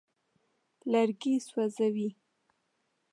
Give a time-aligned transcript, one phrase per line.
[0.91, 2.09] لرګي سوځوي.